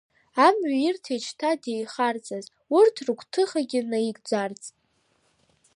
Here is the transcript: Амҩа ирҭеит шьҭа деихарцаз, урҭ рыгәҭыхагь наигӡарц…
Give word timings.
Амҩа 0.45 0.77
ирҭеит 0.87 1.23
шьҭа 1.27 1.51
деихарцаз, 1.61 2.45
урҭ 2.77 2.95
рыгәҭыхагь 3.05 3.75
наигӡарц… 3.91 4.63